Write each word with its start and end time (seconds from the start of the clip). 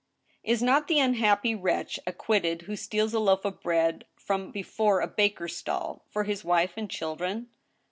Is 0.43 0.63
not 0.63 0.87
the 0.87 0.97
unhappy 0.97 1.53
wretch 1.53 1.99
acquitted 2.07 2.63
who 2.63 2.75
steals 2.75 3.13
a 3.13 3.19
loaf 3.19 3.45
of 3.45 3.61
bread 3.61 4.05
from 4.15 4.49
before 4.49 4.99
a 4.99 5.05
baker's 5.07 5.55
stall 5.55 6.05
for 6.09 6.23
his 6.23 6.43
wife 6.43 6.73
and 6.75 6.89
children 6.89 7.51